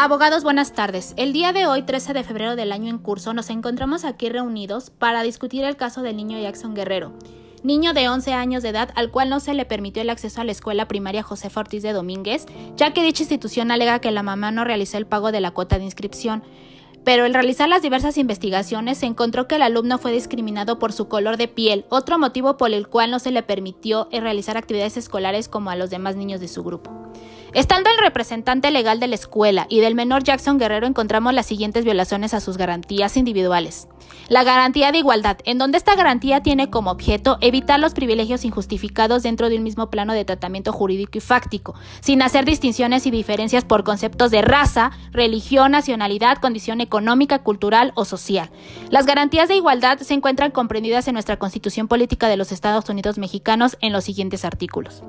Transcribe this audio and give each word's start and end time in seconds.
Abogados, 0.00 0.44
buenas 0.44 0.74
tardes. 0.74 1.12
El 1.16 1.32
día 1.32 1.52
de 1.52 1.66
hoy, 1.66 1.82
13 1.82 2.12
de 2.12 2.22
febrero 2.22 2.54
del 2.54 2.70
año 2.70 2.88
en 2.88 2.98
curso, 2.98 3.34
nos 3.34 3.50
encontramos 3.50 4.04
aquí 4.04 4.28
reunidos 4.28 4.90
para 4.90 5.24
discutir 5.24 5.64
el 5.64 5.76
caso 5.76 6.02
del 6.02 6.16
niño 6.16 6.38
Jackson 6.38 6.76
Guerrero, 6.76 7.14
niño 7.64 7.94
de 7.94 8.08
11 8.08 8.32
años 8.32 8.62
de 8.62 8.68
edad 8.68 8.90
al 8.94 9.10
cual 9.10 9.28
no 9.28 9.40
se 9.40 9.54
le 9.54 9.64
permitió 9.64 10.00
el 10.00 10.10
acceso 10.10 10.40
a 10.40 10.44
la 10.44 10.52
escuela 10.52 10.86
primaria 10.86 11.24
José 11.24 11.50
Ortiz 11.52 11.82
de 11.82 11.92
Domínguez, 11.92 12.46
ya 12.76 12.92
que 12.92 13.02
dicha 13.02 13.24
institución 13.24 13.72
alega 13.72 13.98
que 13.98 14.12
la 14.12 14.22
mamá 14.22 14.52
no 14.52 14.62
realizó 14.62 14.98
el 14.98 15.06
pago 15.06 15.32
de 15.32 15.40
la 15.40 15.50
cuota 15.50 15.78
de 15.78 15.84
inscripción. 15.86 16.44
Pero 17.02 17.24
al 17.24 17.34
realizar 17.34 17.68
las 17.68 17.82
diversas 17.82 18.18
investigaciones 18.18 18.98
se 18.98 19.06
encontró 19.06 19.48
que 19.48 19.56
el 19.56 19.62
alumno 19.62 19.98
fue 19.98 20.12
discriminado 20.12 20.78
por 20.78 20.92
su 20.92 21.08
color 21.08 21.38
de 21.38 21.48
piel, 21.48 21.86
otro 21.88 22.20
motivo 22.20 22.56
por 22.56 22.70
el 22.72 22.86
cual 22.86 23.10
no 23.10 23.18
se 23.18 23.32
le 23.32 23.42
permitió 23.42 24.08
realizar 24.12 24.56
actividades 24.56 24.96
escolares 24.96 25.48
como 25.48 25.70
a 25.70 25.76
los 25.76 25.90
demás 25.90 26.14
niños 26.14 26.38
de 26.38 26.46
su 26.46 26.62
grupo. 26.62 26.92
Estando 27.54 27.88
el 27.88 27.96
representante 27.98 28.70
legal 28.70 29.00
de 29.00 29.06
la 29.06 29.14
escuela 29.14 29.66
y 29.70 29.80
del 29.80 29.94
menor 29.94 30.22
Jackson 30.22 30.58
Guerrero 30.58 30.86
encontramos 30.86 31.32
las 31.32 31.46
siguientes 31.46 31.82
violaciones 31.82 32.34
a 32.34 32.40
sus 32.40 32.58
garantías 32.58 33.16
individuales. 33.16 33.88
La 34.28 34.44
garantía 34.44 34.92
de 34.92 34.98
igualdad, 34.98 35.38
en 35.44 35.56
donde 35.56 35.78
esta 35.78 35.96
garantía 35.96 36.42
tiene 36.42 36.68
como 36.68 36.90
objeto 36.90 37.38
evitar 37.40 37.80
los 37.80 37.94
privilegios 37.94 38.44
injustificados 38.44 39.22
dentro 39.22 39.48
de 39.48 39.56
un 39.56 39.62
mismo 39.62 39.88
plano 39.88 40.12
de 40.12 40.26
tratamiento 40.26 40.72
jurídico 40.72 41.16
y 41.16 41.20
fáctico, 41.22 41.74
sin 42.00 42.20
hacer 42.20 42.44
distinciones 42.44 43.06
y 43.06 43.10
diferencias 43.10 43.64
por 43.64 43.82
conceptos 43.82 44.30
de 44.30 44.42
raza, 44.42 44.90
religión, 45.12 45.72
nacionalidad, 45.72 46.38
condición 46.38 46.82
económica, 46.82 47.38
cultural 47.38 47.92
o 47.94 48.04
social. 48.04 48.50
Las 48.90 49.06
garantías 49.06 49.48
de 49.48 49.56
igualdad 49.56 49.98
se 50.00 50.12
encuentran 50.12 50.50
comprendidas 50.50 51.08
en 51.08 51.14
nuestra 51.14 51.38
Constitución 51.38 51.88
Política 51.88 52.28
de 52.28 52.36
los 52.36 52.52
Estados 52.52 52.90
Unidos 52.90 53.16
Mexicanos 53.16 53.78
en 53.80 53.94
los 53.94 54.04
siguientes 54.04 54.44
artículos. 54.44 55.02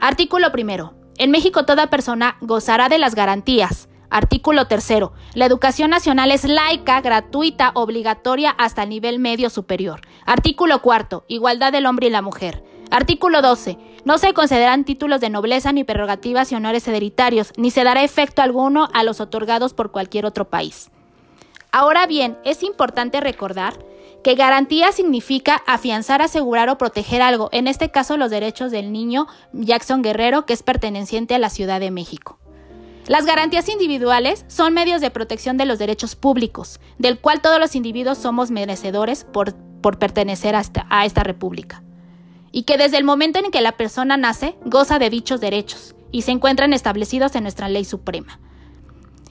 Artículo 0.00 0.50
primero. 0.50 1.03
En 1.16 1.30
México 1.30 1.64
toda 1.64 1.90
persona 1.90 2.36
gozará 2.40 2.88
de 2.88 2.98
las 2.98 3.14
garantías. 3.14 3.88
Artículo 4.10 4.66
tercero. 4.66 5.12
La 5.34 5.46
educación 5.46 5.90
nacional 5.90 6.30
es 6.30 6.44
laica, 6.44 7.00
gratuita, 7.00 7.70
obligatoria 7.74 8.50
hasta 8.50 8.82
el 8.82 8.88
nivel 8.88 9.18
medio 9.18 9.48
superior. 9.48 10.00
Artículo 10.26 10.82
cuarto. 10.82 11.24
Igualdad 11.28 11.72
del 11.72 11.86
hombre 11.86 12.08
y 12.08 12.10
la 12.10 12.22
mujer. 12.22 12.64
Artículo 12.90 13.42
12. 13.42 13.78
No 14.04 14.18
se 14.18 14.34
concederán 14.34 14.84
títulos 14.84 15.20
de 15.20 15.30
nobleza 15.30 15.72
ni 15.72 15.84
prerrogativas 15.84 16.50
y 16.52 16.56
honores 16.56 16.86
hereditarios, 16.86 17.52
ni 17.56 17.70
se 17.70 17.84
dará 17.84 18.02
efecto 18.02 18.42
alguno 18.42 18.88
a 18.92 19.02
los 19.04 19.20
otorgados 19.20 19.72
por 19.72 19.90
cualquier 19.90 20.26
otro 20.26 20.48
país. 20.48 20.90
Ahora 21.72 22.06
bien, 22.06 22.36
es 22.44 22.62
importante 22.62 23.20
recordar 23.20 23.74
que 24.24 24.34
garantía 24.34 24.90
significa 24.90 25.62
afianzar, 25.66 26.22
asegurar 26.22 26.70
o 26.70 26.78
proteger 26.78 27.20
algo, 27.20 27.50
en 27.52 27.68
este 27.68 27.90
caso 27.90 28.16
los 28.16 28.30
derechos 28.30 28.72
del 28.72 28.90
niño 28.90 29.26
Jackson 29.52 30.00
Guerrero, 30.00 30.46
que 30.46 30.54
es 30.54 30.62
perteneciente 30.62 31.34
a 31.34 31.38
la 31.38 31.50
Ciudad 31.50 31.78
de 31.78 31.90
México. 31.90 32.38
Las 33.06 33.26
garantías 33.26 33.68
individuales 33.68 34.46
son 34.48 34.72
medios 34.72 35.02
de 35.02 35.10
protección 35.10 35.58
de 35.58 35.66
los 35.66 35.78
derechos 35.78 36.16
públicos, 36.16 36.80
del 36.98 37.18
cual 37.18 37.42
todos 37.42 37.60
los 37.60 37.76
individuos 37.76 38.16
somos 38.16 38.50
merecedores 38.50 39.24
por, 39.24 39.54
por 39.82 39.98
pertenecer 39.98 40.56
a 40.56 40.60
esta, 40.60 40.86
a 40.88 41.04
esta 41.04 41.22
república. 41.22 41.82
Y 42.50 42.62
que 42.62 42.78
desde 42.78 42.96
el 42.96 43.04
momento 43.04 43.40
en 43.40 43.50
que 43.50 43.60
la 43.60 43.72
persona 43.72 44.16
nace, 44.16 44.56
goza 44.64 44.98
de 44.98 45.10
dichos 45.10 45.42
derechos 45.42 45.94
y 46.12 46.22
se 46.22 46.30
encuentran 46.30 46.72
establecidos 46.72 47.36
en 47.36 47.42
nuestra 47.42 47.68
ley 47.68 47.84
suprema 47.84 48.40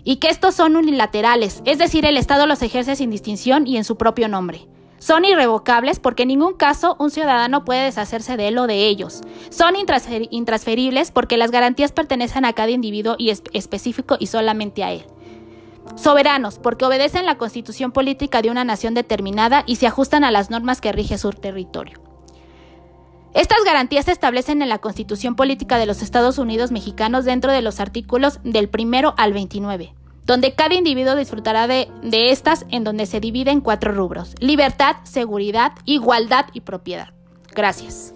y 0.03 0.17
que 0.17 0.27
estos 0.27 0.53
son 0.53 0.75
unilaterales, 0.75 1.61
es 1.65 1.77
decir, 1.77 2.05
el 2.05 2.17
Estado 2.17 2.45
los 2.45 2.61
ejerce 2.61 2.95
sin 2.95 3.09
distinción 3.09 3.65
y 3.65 3.77
en 3.77 3.85
su 3.85 3.97
propio 3.97 4.27
nombre. 4.27 4.67
Son 5.03 5.25
irrevocables 5.25 5.99
porque 5.99 6.23
en 6.23 6.29
ningún 6.29 6.53
caso 6.53 6.95
un 6.97 7.11
ciudadano 7.11 7.65
puede 7.65 7.83
deshacerse 7.83 8.37
de 8.37 8.47
él 8.47 8.57
o 8.57 8.67
de 8.67 8.87
ellos. 8.87 9.19
Son 9.49 9.73
intransferibles 9.75 11.11
porque 11.11 11.35
las 11.35 11.51
garantías 11.51 11.91
pertenecen 11.91 12.45
a 12.45 12.53
cada 12.53 12.69
individuo 12.69 13.17
y 13.17 13.29
específico 13.29 14.15
y 14.17 14.27
solamente 14.27 14.81
a 14.81 14.93
él. 14.93 15.03
Soberanos, 15.97 16.57
porque 16.57 16.85
obedecen 16.85 17.25
la 17.25 17.37
constitución 17.37 17.91
política 17.91 18.41
de 18.41 18.49
una 18.49 18.63
nación 18.63 18.93
determinada 18.93 19.65
y 19.67 19.75
se 19.75 19.87
ajustan 19.87 20.23
a 20.23 20.31
las 20.31 20.49
normas 20.49 20.79
que 20.79 20.93
rige 20.93 21.17
su 21.17 21.31
territorio. 21.31 21.99
Estas 23.33 23.61
garantías 23.65 24.05
se 24.05 24.13
establecen 24.13 24.61
en 24.61 24.69
la 24.69 24.77
Constitución 24.77 25.35
Política 25.35 25.77
de 25.77 25.85
los 25.85 26.01
Estados 26.01 26.37
Unidos 26.37 26.71
Mexicanos 26.71 27.25
dentro 27.25 27.51
de 27.51 27.61
los 27.61 27.81
artículos 27.81 28.39
del 28.45 28.69
primero 28.69 29.15
al 29.17 29.33
29 29.33 29.95
donde 30.25 30.53
cada 30.53 30.75
individuo 30.75 31.15
disfrutará 31.15 31.67
de, 31.67 31.89
de 32.01 32.31
estas 32.31 32.65
en 32.69 32.83
donde 32.83 33.05
se 33.05 33.19
divide 33.19 33.51
en 33.51 33.61
cuatro 33.61 33.91
rubros, 33.91 34.35
libertad, 34.39 34.97
seguridad, 35.03 35.73
igualdad 35.85 36.45
y 36.53 36.61
propiedad. 36.61 37.09
Gracias. 37.53 38.13